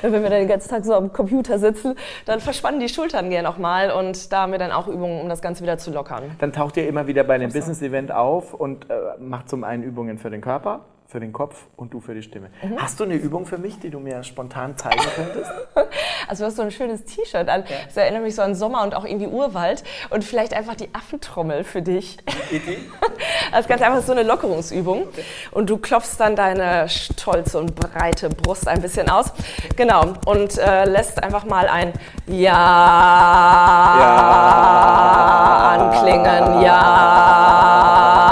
wenn 0.00 0.12
wir 0.12 0.22
dann 0.22 0.32
den 0.32 0.48
ganzen 0.48 0.70
Tag 0.70 0.84
so 0.86 0.94
am 0.94 1.12
Computer 1.12 1.58
sitzen, 1.58 1.94
dann 2.24 2.40
verspannen 2.40 2.80
die 2.80 2.88
Schultern 2.88 3.28
gerne 3.28 3.50
auch 3.50 3.58
mal 3.58 3.92
und 3.92 4.32
da 4.32 4.42
haben 4.42 4.52
wir 4.52 4.58
dann 4.58 4.72
auch 4.72 4.88
Übungen, 4.88 5.20
um 5.20 5.28
das 5.28 5.42
Ganze 5.42 5.62
wieder 5.62 5.76
zu 5.76 5.92
lockern. 5.92 6.22
Dann 6.38 6.52
taucht 6.52 6.78
ihr 6.78 6.88
immer 6.88 7.06
wieder 7.06 7.22
bei 7.24 7.34
einem 7.34 7.52
Business-Event 7.52 8.12
auf 8.12 8.54
und 8.54 8.88
äh, 8.88 8.94
macht 9.18 9.50
zum 9.50 9.62
einen 9.62 9.82
Übungen 9.82 10.16
für 10.16 10.30
den 10.30 10.40
Körper, 10.40 10.80
für 11.10 11.20
den 11.20 11.32
Kopf 11.32 11.66
und 11.76 11.92
du 11.92 12.00
für 12.00 12.14
die 12.14 12.22
Stimme. 12.22 12.50
Mhm. 12.62 12.80
Hast 12.80 13.00
du 13.00 13.04
eine 13.04 13.14
Übung 13.14 13.44
für 13.44 13.58
mich, 13.58 13.80
die 13.80 13.90
du 13.90 13.98
mir 13.98 14.22
spontan 14.22 14.76
zeigen 14.76 15.02
könntest? 15.16 15.50
Also 16.28 16.44
du 16.44 16.48
hast 16.48 16.56
so 16.56 16.62
ein 16.62 16.70
schönes 16.70 17.04
T-Shirt 17.04 17.48
an. 17.48 17.64
Ja. 17.68 17.76
Das 17.86 17.96
erinnert 17.96 18.22
mich 18.22 18.36
so 18.36 18.42
an 18.42 18.54
Sommer 18.54 18.84
und 18.84 18.94
auch 18.94 19.04
irgendwie 19.04 19.26
Urwald. 19.26 19.82
Und 20.10 20.22
vielleicht 20.22 20.54
einfach 20.54 20.76
die 20.76 20.88
Affentrommel 20.94 21.64
für 21.64 21.82
dich. 21.82 22.18
Idee? 22.52 22.78
Das 23.50 23.60
ist 23.62 23.68
ganz 23.68 23.82
einfach 23.82 24.02
so 24.02 24.12
eine 24.12 24.22
Lockerungsübung. 24.22 25.08
Okay. 25.08 25.24
Und 25.50 25.68
du 25.68 25.78
klopfst 25.78 26.18
dann 26.18 26.36
deine 26.36 26.88
stolze 26.88 27.58
und 27.58 27.74
breite 27.74 28.28
Brust 28.28 28.68
ein 28.68 28.80
bisschen 28.80 29.10
aus. 29.10 29.32
Genau. 29.74 30.12
Und 30.26 30.56
äh, 30.58 30.84
lässt 30.84 31.20
einfach 31.20 31.44
mal 31.46 31.66
ein 31.66 31.92
Ja, 32.28 32.52
ja. 33.98 34.30
anklingen. 35.90 36.62
Ja. 36.62 38.30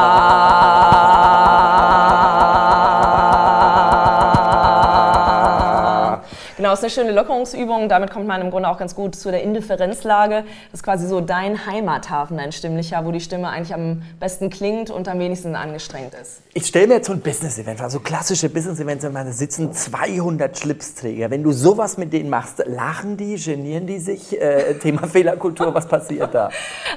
Genau, 6.69 6.77
ist 6.77 6.85
eine 6.85 6.91
schöne 6.91 7.13
Lockerungsübung. 7.13 7.89
Damit 7.89 8.11
kommt 8.11 8.27
man 8.27 8.43
im 8.43 8.51
Grunde 8.51 8.69
auch 8.69 8.77
ganz 8.77 8.95
gut 8.95 9.17
zu 9.17 9.31
der 9.31 9.43
Indifferenzlage. 9.43 10.45
Das 10.71 10.81
ist 10.81 10.83
quasi 10.83 11.09
so 11.09 11.23
dein 11.23 11.65
Heimathafen, 11.65 12.37
dein 12.37 12.53
Stimmlicher, 12.53 13.07
wo 13.07 13.11
die 13.11 13.23
Stimme 13.23 13.49
eigentlich 13.49 13.73
am 13.73 14.03
besten 14.21 14.51
klingt 14.51 14.91
und 14.91 15.09
am 15.09 15.19
wenigsten 15.19 15.57
angestrengt 15.57 16.13
ist. 16.13 16.43
Ich 16.53 16.67
stelle 16.67 16.89
mir 16.89 16.95
jetzt 16.97 17.07
so 17.07 17.15
ein 17.15 17.21
Business-Event 17.21 17.79
vor, 17.79 17.89
so 17.89 18.01
klassische 18.01 18.51
Business-Events, 18.51 19.03
wenn 19.03 19.15
man 19.15 19.33
sitzen 19.33 19.73
200 19.73 20.59
Schlipsträger. 20.59 21.31
Wenn 21.31 21.43
du 21.43 21.53
sowas 21.53 21.97
mit 21.97 22.13
denen 22.13 22.29
machst, 22.29 22.63
lachen 22.67 23.17
die, 23.17 23.37
genieren 23.37 23.87
die 23.87 23.99
sich? 23.99 24.39
Äh, 24.39 24.75
Thema 24.75 25.07
Fehlerkultur, 25.07 25.73
was 25.73 25.89
passiert 25.89 26.35
da? 26.35 26.51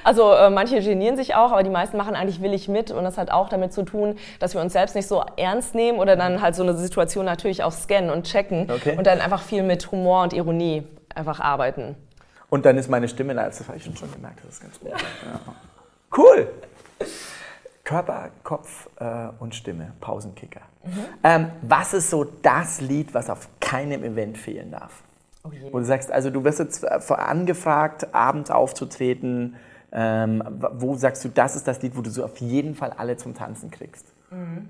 Also 0.04 0.34
äh, 0.34 0.50
manche 0.50 0.82
genieren 0.82 1.16
sich 1.16 1.36
auch, 1.36 1.54
aber 1.54 1.64
die 1.64 1.70
meisten 1.70 1.96
machen 1.96 2.16
eigentlich 2.16 2.42
willig 2.42 2.68
mit 2.68 2.92
und 2.92 3.06
das 3.06 3.18
hat 3.18 3.32
auch 3.32 3.48
damit 3.48 3.72
zu 3.72 3.84
tun, 3.84 4.18
dass 4.40 4.54
wir 4.54 4.60
uns 4.60 4.74
selbst 4.74 4.96
nicht 4.96 5.08
so 5.08 5.24
ernst 5.38 5.76
nehmen 5.76 5.98
oder 6.00 6.18
dann 6.18 6.42
halt 6.42 6.56
so 6.56 6.64
eine 6.64 6.76
Situation 6.76 7.24
natürlich 7.24 7.64
auch 7.64 7.72
scannen 7.72 8.10
und 8.10 8.26
checken 8.26 8.70
okay. 8.70 8.98
und 8.98 9.08
dann 9.08 9.22
einfach 9.22 9.44
viel 9.44 9.61
mit 9.64 9.92
Humor 9.92 10.24
und 10.24 10.34
Ironie 10.34 10.84
einfach 11.14 11.40
arbeiten. 11.40 11.96
Und 12.50 12.66
dann 12.66 12.78
ist 12.78 12.90
meine 12.90 13.08
Stimme, 13.08 13.34
das 13.34 13.68
habe 13.68 13.78
ich 13.78 13.84
schon 13.84 13.94
gemerkt, 14.14 14.40
das 14.44 14.56
ist 14.56 14.62
ganz 14.62 14.80
gut. 14.80 14.90
Ja. 14.90 14.98
Cool. 16.16 16.50
Körper, 17.84 18.30
Kopf 18.44 18.90
äh, 19.00 19.28
und 19.40 19.56
Stimme, 19.56 19.94
Pausenkicker. 20.02 20.62
Mhm. 20.84 21.06
Ähm, 21.24 21.52
was 21.62 21.94
ist 21.94 22.10
so 22.10 22.24
das 22.24 22.82
Lied, 22.82 23.14
was 23.14 23.30
auf 23.30 23.48
keinem 23.60 24.04
Event 24.04 24.38
fehlen 24.38 24.72
darf? 24.72 25.04
Oh 25.44 25.50
Wo 25.72 25.80
du 25.80 25.86
sagst, 25.86 26.12
also 26.12 26.30
du 26.30 26.44
wirst 26.44 26.60
jetzt 26.60 26.84
äh, 26.84 27.14
angefragt, 27.14 28.14
abends 28.14 28.52
aufzutreten. 28.52 29.56
Ähm, 29.92 30.44
wo 30.74 30.96
sagst 30.96 31.26
du, 31.26 31.30
das 31.30 31.56
ist 31.56 31.68
das 31.68 31.82
Lied, 31.82 31.98
wo 31.98 32.02
du 32.02 32.10
so 32.10 32.24
auf 32.24 32.38
jeden 32.38 32.76
Fall 32.76 32.92
alle 32.92 33.18
zum 33.18 33.34
Tanzen 33.34 33.72
kriegst? 33.72 34.06
Mhm. 34.30 34.70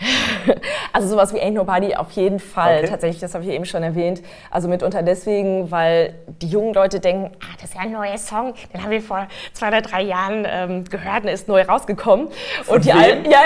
Also 0.92 1.08
sowas 1.08 1.34
wie 1.34 1.40
Ain't 1.40 1.52
Nobody 1.52 1.94
auf 1.94 2.10
jeden 2.12 2.40
Fall. 2.40 2.78
Okay. 2.78 2.88
Tatsächlich, 2.88 3.20
das 3.20 3.34
habe 3.34 3.44
ich 3.44 3.50
eben 3.50 3.66
schon 3.66 3.82
erwähnt. 3.82 4.22
Also 4.50 4.66
mitunter 4.66 5.02
deswegen, 5.02 5.70
weil 5.70 6.14
die 6.40 6.48
jungen 6.48 6.72
Leute 6.72 7.00
denken, 7.00 7.32
ah, 7.40 7.54
das 7.60 7.70
ist 7.70 7.74
ja 7.74 7.82
ein 7.82 7.92
neuer 7.92 8.16
Song, 8.16 8.54
den 8.72 8.82
haben 8.82 8.90
wir 8.90 9.02
vor 9.02 9.28
zwei 9.52 9.68
oder 9.68 9.82
drei 9.82 10.02
Jahren 10.02 10.46
ähm, 10.48 10.84
gehört 10.84 11.24
und 11.24 11.28
ist 11.28 11.48
neu 11.48 11.62
rausgekommen. 11.62 12.28
Von 12.62 12.76
und 12.76 12.84
die 12.86 12.92
Alten, 12.92 13.30
ja, 13.30 13.40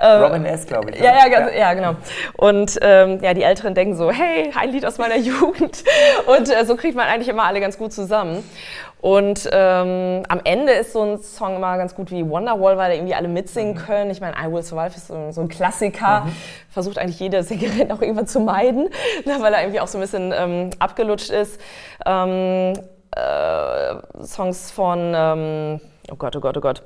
ja, 0.00 0.14
äh, 0.16 0.18
Robin 0.24 0.44
S, 0.46 0.66
glaube 0.66 0.90
ich. 0.90 0.98
Ja, 0.98 1.14
ja, 1.14 1.28
ja, 1.28 1.50
ja, 1.50 1.74
genau. 1.74 1.94
Und 2.36 2.76
ähm, 2.82 3.20
ja, 3.22 3.34
die 3.34 3.42
Älteren 3.42 3.74
denken 3.74 3.94
so, 3.96 4.10
hey, 4.10 4.50
ein 4.58 4.70
Lied 4.70 4.84
aus 4.84 4.98
meiner 4.98 5.16
Jugend. 5.18 5.84
Und 6.26 6.50
äh, 6.50 6.64
so 6.64 6.76
kriegt 6.76 6.96
man 6.96 7.06
eigentlich 7.06 7.28
immer 7.28 7.44
alle 7.44 7.60
ganz 7.60 7.78
gut 7.78 7.92
zusammen. 7.92 8.42
Und 9.04 9.50
ähm, 9.52 10.22
am 10.30 10.40
Ende 10.44 10.72
ist 10.72 10.94
so 10.94 11.02
ein 11.02 11.18
Song 11.18 11.56
immer 11.56 11.76
ganz 11.76 11.94
gut 11.94 12.10
wie 12.10 12.26
Wonderwall, 12.26 12.78
weil 12.78 12.88
da 12.88 12.94
irgendwie 12.94 13.14
alle 13.14 13.28
mitsingen 13.28 13.74
mhm. 13.74 13.78
können. 13.78 14.10
Ich 14.10 14.22
meine, 14.22 14.34
I 14.42 14.50
Will 14.50 14.62
Survive 14.62 14.96
ist 14.96 15.08
so, 15.08 15.30
so 15.30 15.42
ein 15.42 15.48
Klassiker. 15.48 16.22
Mhm. 16.24 16.36
Versucht 16.70 16.96
eigentlich 16.96 17.20
jede 17.20 17.42
Sängerin 17.42 17.92
auch 17.92 18.00
irgendwann 18.00 18.26
zu 18.26 18.40
meiden, 18.40 18.84
ne, 19.26 19.36
weil 19.40 19.52
er 19.52 19.60
irgendwie 19.60 19.80
auch 19.80 19.88
so 19.88 19.98
ein 19.98 20.00
bisschen 20.00 20.32
ähm, 20.34 20.70
abgelutscht 20.78 21.28
ist. 21.28 21.60
Ähm, 22.06 22.72
äh, 23.14 24.24
Songs 24.24 24.70
von, 24.70 25.12
ähm, 25.14 25.80
oh 26.10 26.16
Gott, 26.16 26.34
oh 26.36 26.40
Gott, 26.40 26.56
oh 26.56 26.62
Gott. 26.62 26.82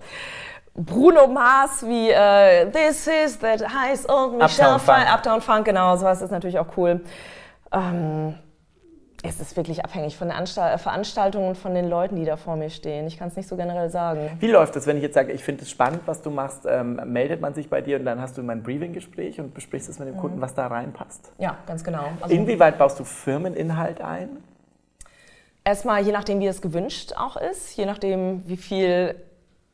Bruno 0.75 1.29
Mars 1.29 1.87
wie 1.87 2.11
äh, 2.11 2.69
This 2.73 3.07
is 3.07 3.39
that 3.39 3.63
heißt 3.63 4.11
old 4.11 4.33
Michelle 4.33 4.75
Uptown 4.75 4.81
Funk. 4.81 5.15
Uptown 5.15 5.41
Funk, 5.41 5.65
genau, 5.67 5.95
sowas 5.95 6.21
ist 6.21 6.33
natürlich 6.33 6.59
auch 6.59 6.77
cool. 6.77 7.01
Ähm, 7.73 8.35
es 9.23 9.41
ist 9.41 9.57
wirklich 9.57 9.85
abhängig 9.85 10.17
von 10.17 10.29
den 10.29 10.37
Anstal 10.37 10.79
Veranstaltungen 10.79 11.49
und 11.49 11.59
von 11.59 11.75
den 11.75 11.89
Leuten, 11.89 12.17
die 12.17 12.25
da 12.25 12.37
vor 12.37 12.57
mir 12.57 12.71
stehen. 12.71 13.07
Ich 13.07 13.19
kann 13.19 13.29
es 13.29 13.37
nicht 13.37 13.49
so 13.49 13.57
generell 13.57 13.91
sagen. 13.91 14.31
Wie 14.39 14.47
läuft 14.47 14.77
das, 14.77 14.87
wenn 14.87 14.97
ich 14.97 15.03
jetzt 15.03 15.15
sage, 15.15 15.33
ich 15.33 15.43
finde 15.43 15.63
es 15.63 15.71
spannend, 15.71 16.03
was 16.07 16.23
du 16.23 16.31
machst? 16.31 16.67
Ähm, 16.67 17.01
meldet 17.05 17.41
man 17.41 17.55
sich 17.55 17.69
bei 17.69 17.81
dir 17.81 17.99
und 17.99 18.05
dann 18.05 18.21
hast 18.21 18.39
du 18.39 18.43
mein 18.43 18.63
Briefing-Gespräch 18.63 19.41
und 19.41 19.55
besprichst 19.55 19.89
es 19.89 19.99
mit 19.99 20.09
dem 20.09 20.15
mhm. 20.15 20.21
Kunden, 20.21 20.41
was 20.41 20.55
da 20.55 20.69
reinpasst? 20.69 21.33
Ja, 21.39 21.57
ganz 21.67 21.83
genau. 21.83 22.05
Also 22.21 22.35
Inwieweit 22.35 22.79
baust 22.79 23.01
du 23.01 23.05
Firmeninhalt 23.05 24.01
ein? 24.01 24.29
Erstmal, 25.65 26.03
je 26.03 26.13
nachdem, 26.13 26.41
wie 26.41 26.47
es 26.47 26.63
gewünscht 26.63 27.13
auch 27.17 27.37
ist, 27.37 27.77
je 27.77 27.87
nachdem, 27.87 28.49
wie 28.49 28.57
viel 28.57 29.17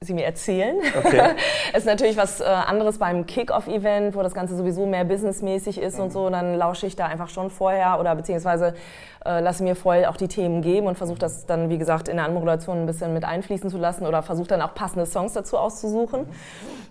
sie 0.00 0.14
mir 0.14 0.24
erzählen. 0.24 0.76
Okay. 0.98 1.34
es 1.72 1.78
ist 1.78 1.86
natürlich 1.86 2.16
was 2.16 2.40
äh, 2.40 2.44
anderes 2.44 2.98
beim 2.98 3.26
Kick-Off-Event, 3.26 4.14
wo 4.14 4.22
das 4.22 4.34
Ganze 4.34 4.56
sowieso 4.56 4.86
mehr 4.86 5.04
businessmäßig 5.04 5.80
ist 5.80 5.96
mhm. 5.96 6.04
und 6.04 6.12
so. 6.12 6.30
Dann 6.30 6.54
lausche 6.54 6.86
ich 6.86 6.96
da 6.96 7.06
einfach 7.06 7.28
schon 7.28 7.50
vorher 7.50 7.98
oder 7.98 8.14
beziehungsweise 8.14 8.74
äh, 9.24 9.40
lasse 9.40 9.62
mir 9.62 9.76
vorher 9.76 10.10
auch 10.10 10.16
die 10.16 10.28
Themen 10.28 10.62
geben 10.62 10.86
und 10.86 10.96
versuche 10.96 11.18
das 11.18 11.46
dann, 11.46 11.70
wie 11.70 11.78
gesagt, 11.78 12.08
in 12.08 12.16
der 12.16 12.26
Anmoderation 12.26 12.82
ein 12.82 12.86
bisschen 12.86 13.14
mit 13.14 13.24
einfließen 13.24 13.70
zu 13.70 13.78
lassen 13.78 14.06
oder 14.06 14.22
versuche 14.22 14.48
dann 14.48 14.62
auch 14.62 14.74
passende 14.74 15.06
Songs 15.06 15.32
dazu 15.32 15.58
auszusuchen. 15.58 16.26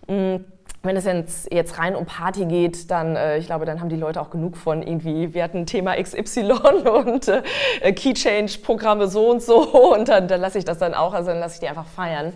Mhm. 0.07 0.45
Wenn 0.85 0.97
es 0.97 1.47
jetzt, 1.49 1.79
rein 1.79 1.95
um 1.95 2.05
Party 2.05 2.45
geht, 2.45 2.91
dann, 2.91 3.15
äh, 3.15 3.37
ich 3.37 3.45
glaube, 3.45 3.63
dann 3.63 3.79
haben 3.79 3.87
die 3.87 3.95
Leute 3.95 4.19
auch 4.19 4.29
genug 4.29 4.57
von 4.57 4.83
irgendwie, 4.83 5.33
wir 5.33 5.41
hatten 5.41 5.65
Thema 5.65 5.95
XY 5.95 6.51
und 7.05 7.29
äh, 7.29 7.93
Key 7.93 8.13
Change 8.13 8.59
Programme 8.61 9.07
so 9.07 9.29
und 9.29 9.41
so 9.41 9.61
und 9.93 10.09
dann, 10.09 10.27
dann 10.27 10.41
lasse 10.41 10.57
ich 10.57 10.65
das 10.65 10.79
dann 10.79 10.93
auch, 10.93 11.13
also 11.13 11.29
dann 11.31 11.39
lasse 11.39 11.55
ich 11.55 11.59
die 11.61 11.69
einfach 11.69 11.85
feiern. 11.85 12.33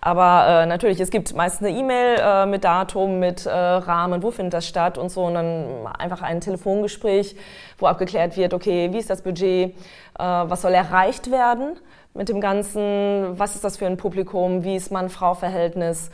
Aber 0.00 0.64
äh, 0.64 0.66
natürlich, 0.66 0.98
es 0.98 1.10
gibt 1.10 1.36
meistens 1.36 1.68
eine 1.68 1.78
E-Mail 1.78 2.18
äh, 2.20 2.46
mit 2.46 2.64
Datum, 2.64 3.20
mit 3.20 3.46
äh, 3.46 3.50
Rahmen, 3.50 4.24
wo 4.24 4.32
findet 4.32 4.54
das 4.54 4.66
statt 4.66 4.98
und 4.98 5.08
so. 5.10 5.26
Und 5.26 5.34
dann 5.34 5.86
einfach 5.96 6.20
ein 6.20 6.40
Telefongespräch, 6.40 7.36
wo 7.78 7.86
abgeklärt 7.86 8.36
wird, 8.36 8.54
okay, 8.54 8.92
wie 8.92 8.98
ist 8.98 9.08
das 9.08 9.22
Budget, 9.22 9.70
äh, 9.70 9.74
was 10.18 10.62
soll 10.62 10.74
erreicht 10.74 11.30
werden 11.30 11.78
mit 12.12 12.28
dem 12.28 12.40
Ganzen, 12.40 13.38
was 13.38 13.54
ist 13.54 13.62
das 13.62 13.76
für 13.76 13.86
ein 13.86 13.96
Publikum, 13.96 14.64
wie 14.64 14.76
ist 14.76 14.90
Mann-Frau-Verhältnis. 14.90 16.10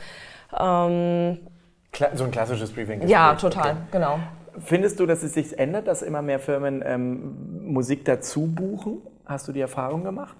Ähm, 0.57 1.39
so 2.13 2.23
ein 2.23 2.31
klassisches 2.31 2.71
Briefing. 2.71 3.07
Ja, 3.07 3.35
total, 3.35 3.71
okay. 3.71 3.79
genau. 3.91 4.19
Findest 4.59 4.99
du, 4.99 5.05
dass 5.05 5.23
es 5.23 5.33
sich 5.33 5.57
ändert, 5.57 5.87
dass 5.87 6.01
immer 6.01 6.21
mehr 6.21 6.39
Firmen 6.39 6.83
ähm, 6.85 7.71
Musik 7.71 8.05
dazu 8.05 8.47
buchen? 8.47 9.01
Hast 9.25 9.47
du 9.47 9.51
die 9.51 9.61
Erfahrung 9.61 10.03
gemacht? 10.03 10.35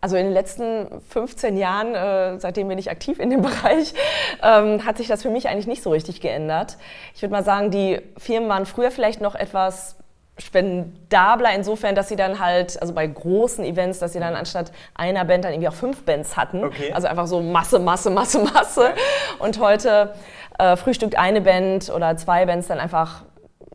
Also 0.00 0.16
in 0.16 0.26
den 0.26 0.32
letzten 0.32 1.00
15 1.08 1.56
Jahren, 1.56 1.94
äh, 1.94 2.38
seitdem 2.38 2.68
bin 2.68 2.78
ich 2.78 2.90
aktiv 2.90 3.18
in 3.18 3.30
dem 3.30 3.42
Bereich, 3.42 3.94
ähm, 4.42 4.84
hat 4.86 4.96
sich 4.96 5.08
das 5.08 5.22
für 5.22 5.30
mich 5.30 5.48
eigentlich 5.48 5.66
nicht 5.66 5.82
so 5.82 5.90
richtig 5.90 6.20
geändert. 6.20 6.78
Ich 7.14 7.22
würde 7.22 7.32
mal 7.32 7.44
sagen, 7.44 7.70
die 7.70 8.00
Firmen 8.16 8.48
waren 8.48 8.64
früher 8.64 8.90
vielleicht 8.90 9.20
noch 9.20 9.34
etwas 9.34 9.97
spendabler 10.38 11.52
insofern, 11.54 11.94
dass 11.94 12.08
sie 12.08 12.16
dann 12.16 12.38
halt, 12.38 12.80
also 12.80 12.94
bei 12.94 13.06
großen 13.06 13.64
Events, 13.64 13.98
dass 13.98 14.12
sie 14.12 14.20
dann 14.20 14.34
anstatt 14.34 14.72
einer 14.94 15.24
Band 15.24 15.44
dann 15.44 15.52
irgendwie 15.52 15.68
auch 15.68 15.74
fünf 15.74 16.04
Bands 16.04 16.36
hatten. 16.36 16.64
Okay. 16.64 16.92
Also 16.92 17.08
einfach 17.08 17.26
so 17.26 17.40
Masse, 17.40 17.78
Masse, 17.78 18.10
Masse, 18.10 18.38
Masse. 18.40 18.90
Und 19.38 19.58
heute 19.60 20.14
äh, 20.58 20.76
frühstückt 20.76 21.18
eine 21.18 21.40
Band 21.40 21.90
oder 21.90 22.16
zwei 22.16 22.46
Bands 22.46 22.68
dann 22.68 22.78
einfach 22.78 23.24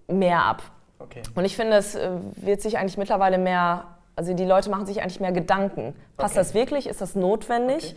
mehr 0.08 0.44
ab. 0.44 0.64
Okay. 1.00 1.22
Und 1.36 1.46
ich 1.46 1.56
finde, 1.56 1.78
es 1.78 1.96
äh, 1.96 2.10
wird 2.36 2.62
sich 2.62 2.78
eigentlich 2.78 2.98
mittlerweile 2.98 3.38
mehr 3.38 3.86
also 4.16 4.34
die 4.34 4.46
Leute 4.46 4.70
machen 4.70 4.86
sich 4.86 5.02
eigentlich 5.02 5.20
mehr 5.20 5.32
Gedanken. 5.32 5.96
Passt 6.18 6.36
okay. 6.36 6.40
das 6.40 6.54
wirklich? 6.54 6.88
Ist 6.88 7.02
das 7.02 7.16
notwendig? 7.16 7.92
Okay. 7.92 7.96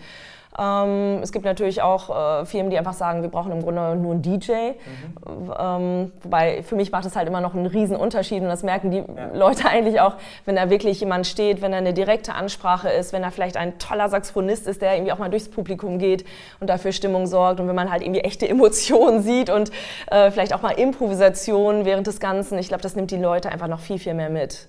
Ähm, 0.58 1.20
es 1.23 1.32
gibt 1.32 1.44
natürlich 1.44 1.82
auch 1.82 2.40
äh, 2.40 2.46
Firmen, 2.46 2.70
die 2.70 2.78
einfach 2.78 2.94
sagen, 2.94 3.23
wir 3.23 3.28
brauchen 3.28 3.52
im 3.52 3.62
Grunde 3.62 3.96
nur 3.96 4.12
einen 4.12 4.23
DJ. 4.23 4.52
Mhm. 4.52 5.52
Ähm, 5.58 6.12
wobei 6.23 6.62
für 6.62 6.76
mich 6.76 6.90
macht 6.90 7.04
das 7.04 7.14
halt 7.14 7.28
immer 7.28 7.40
noch 7.40 7.54
einen 7.54 7.66
riesen 7.66 7.96
Unterschied 7.96 8.42
und 8.42 8.49
das 8.49 8.62
merken 8.62 8.90
die 8.90 8.99
ja. 8.99 9.35
Leute 9.35 9.68
eigentlich 9.68 10.00
auch, 10.00 10.14
wenn 10.44 10.56
da 10.56 10.70
wirklich 10.70 11.00
jemand 11.00 11.26
steht, 11.26 11.61
wenn 11.61 11.73
da 11.73 11.78
eine 11.78 11.92
direkte 11.92 12.35
Ansprache 12.35 12.88
ist, 12.88 13.12
wenn 13.12 13.23
da 13.23 13.30
vielleicht 13.30 13.56
ein 13.56 13.78
toller 13.78 14.08
Saxophonist 14.08 14.66
ist, 14.66 14.80
der 14.80 14.94
irgendwie 14.94 15.12
auch 15.12 15.18
mal 15.18 15.28
durchs 15.28 15.49
Publikum 15.49 15.99
geht 15.99 16.25
und 16.61 16.70
dafür 16.70 16.92
Stimmung 16.92 17.26
sorgt 17.26 17.61
und 17.61 17.68
wenn 17.68 17.76
man 17.76 17.90
halt 17.90 18.02
irgendwie 18.02 18.20
echte 18.20 18.49
Emotionen 18.56 19.23
sieht 19.23 19.50
und 19.50 19.70
äh, 20.11 20.30
vielleicht 20.30 20.54
auch 20.54 20.62
mal 20.62 20.70
Improvisation 20.70 21.85
während 21.85 22.06
des 22.06 22.20
Ganzen. 22.20 22.58
Ich 22.58 22.68
glaube, 22.68 22.82
das 22.82 22.96
nimmt 22.96 23.11
die 23.11 23.18
Leute 23.18 23.50
einfach 23.50 23.68
noch 23.68 23.80
viel, 23.80 23.99
viel 23.99 24.14
mehr 24.14 24.30
mit. 24.30 24.68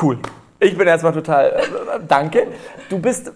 Cool. 0.00 0.18
Ich 0.58 0.76
bin 0.76 0.86
erstmal 0.86 1.12
total, 1.12 1.46
äh, 1.46 2.00
danke. 2.06 2.48
Du 2.90 2.98
bist 2.98 3.28
äh, 3.28 3.32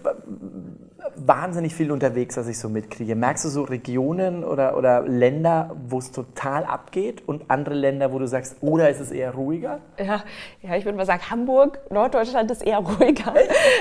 wahnsinnig 1.15 1.73
viel 1.73 1.91
unterwegs, 1.91 2.37
was 2.37 2.47
ich 2.47 2.59
so 2.59 2.69
mitkriege. 2.69 3.15
Merkst 3.15 3.45
du 3.45 3.49
so 3.49 3.63
Regionen 3.63 4.43
oder, 4.43 4.77
oder 4.77 5.01
Länder, 5.01 5.75
wo 5.87 5.97
es 5.97 6.11
total 6.11 6.65
abgeht 6.65 7.27
und 7.27 7.49
andere 7.49 7.75
Länder, 7.75 8.11
wo 8.11 8.19
du 8.19 8.27
sagst, 8.27 8.57
oder 8.61 8.89
ist 8.89 8.99
es 8.99 9.11
eher 9.11 9.33
ruhiger? 9.33 9.79
Ja, 9.97 10.23
ja 10.61 10.75
ich 10.75 10.85
würde 10.85 10.97
mal 10.97 11.05
sagen, 11.05 11.23
Hamburg, 11.29 11.79
Norddeutschland 11.89 12.51
ist 12.51 12.61
eher 12.61 12.77
ruhiger. 12.99 13.33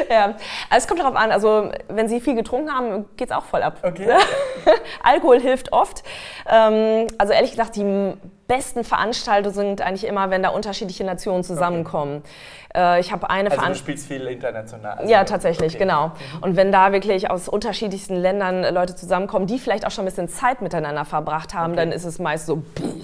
ja. 0.09 0.35
Also 0.71 0.85
es 0.85 0.89
kommt 0.89 1.01
darauf 1.01 1.17
an, 1.17 1.31
also 1.31 1.71
wenn 1.89 2.09
Sie 2.09 2.21
viel 2.21 2.35
getrunken 2.35 2.73
haben, 2.73 3.05
geht 3.17 3.29
es 3.29 3.37
auch 3.37 3.45
voll 3.45 3.63
ab. 3.63 3.79
Okay. 3.83 4.09
Alkohol 5.03 5.41
hilft 5.41 5.73
oft. 5.73 6.03
Ähm, 6.49 7.09
also 7.19 7.33
ehrlich 7.33 7.51
gesagt, 7.51 7.77
die 7.77 8.15
besten 8.47 8.85
Veranstaltungen 8.85 9.55
sind 9.55 9.81
eigentlich 9.81 10.07
immer, 10.07 10.31
wenn 10.31 10.43
da 10.43 10.51
unterschiedliche 10.51 11.05
Nationen 11.05 11.45
zusammenkommen. 11.45 12.23
Okay. 12.71 12.97
Äh, 12.97 13.01
ich 13.01 13.13
habe 13.13 13.31
eine 13.31 13.51
Also 13.51 13.65
du 13.65 13.75
spielst 13.75 14.07
viel 14.07 14.27
international. 14.27 14.99
Also 14.99 15.11
ja, 15.11 15.25
tatsächlich, 15.25 15.75
okay. 15.75 15.85
genau. 15.85 16.09
Mhm. 16.09 16.43
Und 16.43 16.57
wenn 16.57 16.73
da 16.73 16.93
wirklich 16.93 17.31
aus 17.31 17.49
unterschiedlichsten 17.49 18.17
Ländern 18.17 18.63
Leute 18.75 18.97
zusammenkommen, 18.97 19.47
die 19.47 19.59
vielleicht 19.59 19.87
auch 19.87 19.91
schon 19.91 20.05
ein 20.05 20.07
bisschen 20.07 20.29
Zeit 20.29 20.61
miteinander 20.61 21.05
verbracht 21.05 21.55
haben, 21.55 21.73
okay. 21.73 21.83
dann 21.83 21.93
ist 21.93 22.05
es 22.05 22.19
meist 22.19 22.47
so 22.47 22.63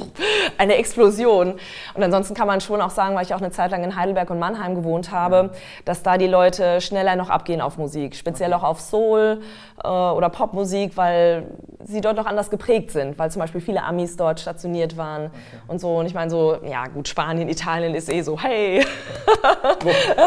eine 0.59 0.77
Explosion. 0.77 1.55
Und 1.95 2.03
ansonsten 2.03 2.35
kann 2.35 2.47
man 2.47 2.61
schon 2.61 2.83
auch 2.83 2.91
sagen, 2.91 3.15
weil 3.15 3.25
ich 3.25 3.35
auch 3.35 3.41
eine 3.41 3.51
Zeit 3.51 3.71
lang 3.71 3.83
in 3.85 3.97
Heidelberg 3.97 4.29
und 4.31 4.39
Mannheim 4.39 4.75
gewohnt 4.75 5.11
habe, 5.11 5.37
ja. 5.37 5.51
dass 5.87 6.03
da 6.03 6.19
die 6.19 6.27
Leute 6.27 6.81
schneller 6.81 7.17
noch 7.17 7.31
abgehen 7.31 7.61
auf 7.61 7.79
Musik, 7.79 8.15
speziell 8.15 8.53
auch 8.53 8.65
auf 8.65 8.81
Soul 8.81 9.41
äh, 9.83 9.89
oder 9.89 10.29
Popmusik, 10.29 10.97
weil 10.97 11.45
sie 11.85 12.01
dort 12.01 12.17
noch 12.17 12.27
anders 12.27 12.51
geprägt 12.51 12.91
sind, 12.91 13.19
weil 13.19 13.31
zum 13.31 13.41
Beispiel 13.41 13.61
viele 13.61 13.83
Amis 13.85 14.17
dort 14.17 14.41
stationiert 14.41 14.97
waren 14.97 15.30
okay. 15.31 15.63
und 15.69 15.81
so. 15.81 15.97
Und 15.97 16.07
ich 16.07 16.15
meine 16.15 16.31
so, 16.31 16.59
ja 16.65 16.87
gut, 16.87 17.09
Spanien, 17.09 17.49
Italien 17.49 17.95
ist 17.95 18.13
eh 18.13 18.23
so, 18.23 18.39
hey. 18.39 18.81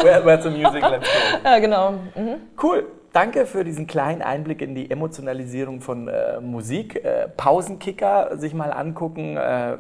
where, 0.01 0.25
where's 0.25 0.43
the 0.43 0.49
music, 0.49 0.81
let's 0.81 1.07
go. 1.07 1.37
Ja, 1.43 1.59
genau. 1.59 1.91
Mhm. 2.15 2.35
Cool. 2.61 2.85
Danke 3.13 3.45
für 3.45 3.63
diesen 3.63 3.85
kleinen 3.85 4.23
Einblick 4.23 4.61
in 4.61 4.73
die 4.73 4.89
Emotionalisierung 4.89 5.81
von 5.81 6.07
äh, 6.07 6.39
Musik. 6.41 6.95
Äh, 7.03 7.27
Pausenkicker 7.37 8.37
sich 8.37 8.55
mal 8.55 8.73
angucken. 8.73 9.37
Äh, 9.37 9.77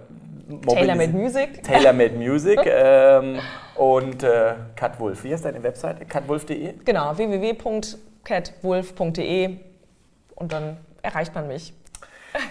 Tailor-Made 0.67 1.13
Music. 1.13 1.63
Tailor-Made 1.67 2.15
Music. 2.15 2.59
ähm, 2.65 3.39
und 3.75 4.23
äh, 4.23 4.53
Cat 4.75 4.99
Wolf. 4.99 5.23
Wie 5.23 5.33
heißt 5.33 5.45
deine 5.45 5.63
Webseite? 5.63 6.05
catwolf.de? 6.05 6.73
Genau, 6.85 7.17
www.catwolf.de 7.17 9.57
und 10.35 10.51
dann 10.51 10.77
erreicht 11.01 11.33
man 11.33 11.47
mich. 11.47 11.73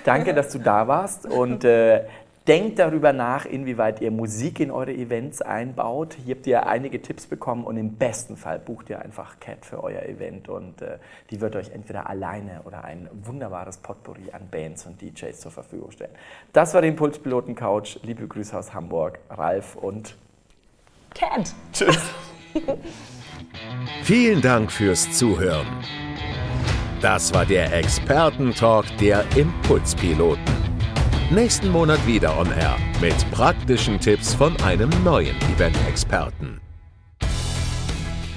Danke, 0.04 0.34
dass 0.34 0.50
du 0.50 0.58
da 0.58 0.86
warst 0.86 1.26
und 1.26 1.64
äh, 1.64 2.04
Denkt 2.49 2.80
darüber 2.80 3.12
nach, 3.12 3.46
inwieweit 3.46 4.00
ihr 4.00 4.11
Musik 4.11 4.58
in 4.58 4.72
eure 4.72 4.92
Events 4.92 5.40
einbaut. 5.42 6.16
Hier 6.25 6.34
habt 6.34 6.46
ihr 6.49 6.66
einige 6.66 7.00
Tipps 7.00 7.26
bekommen 7.26 7.62
und 7.62 7.76
im 7.76 7.92
besten 7.94 8.37
Fall 8.37 8.58
bucht 8.58 8.90
ihr 8.90 9.00
einfach 9.00 9.38
Cat 9.38 9.64
für 9.64 9.84
euer 9.84 10.02
Event 10.02 10.49
und 10.49 10.82
äh, 10.82 10.99
die 11.30 11.40
wird 11.40 11.54
euch 11.54 11.70
entweder 11.70 12.11
alleine 12.11 12.62
oder 12.64 12.82
ein 12.82 13.08
wunderbares 13.12 13.76
Potpourri 13.76 14.32
an 14.32 14.49
Bands 14.50 14.87
und 14.87 15.00
DJs 15.00 15.38
zur 15.38 15.52
Verfügung 15.52 15.92
stellen. 15.92 16.11
Das 16.52 16.75
war 16.75 16.82
die 16.82 16.88
Impulspiloten 16.88 17.54
Couch. 17.54 17.99
Liebe 18.02 18.26
Grüße 18.26 18.58
aus 18.58 18.75
Hamburg, 18.75 19.20
Ralf 19.30 19.76
und 19.76 20.16
Cat. 21.14 21.54
Tschüss. 21.72 22.11
Vielen 24.02 24.40
Dank 24.40 24.72
fürs 24.72 25.12
Zuhören. 25.12 25.66
Das 27.00 27.32
war 27.32 27.46
der 27.46 27.72
Expertentalk 27.72 28.87
der 28.99 29.25
Impulspiloten. 29.37 30.62
Nächsten 31.34 31.70
Monat 31.70 32.06
wieder 32.06 32.38
on 32.38 32.52
Air 32.52 32.76
mit 33.00 33.14
praktischen 33.30 33.98
Tipps 33.98 34.34
von 34.34 34.54
einem 34.60 34.90
neuen 35.02 35.34
Event-Experten. 35.56 36.60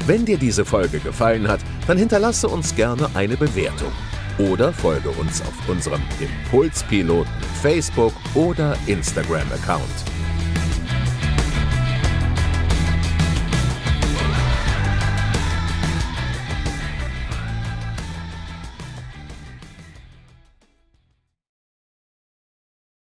Wenn 0.07 0.23
dir 0.23 0.37
diese 0.37 0.63
Folge 0.63 0.99
gefallen 0.99 1.45
hat, 1.45 1.59
dann 1.87 1.97
hinterlasse 1.97 2.47
uns 2.47 2.73
gerne 2.73 3.09
eine 3.13 3.35
Bewertung 3.35 3.91
oder 4.37 4.71
folge 4.71 5.09
uns 5.09 5.41
auf 5.41 5.67
unserem 5.67 6.01
Impulspiloten 6.21 7.29
Facebook 7.61 8.13
oder 8.33 8.77
Instagram-Account. 8.87 10.14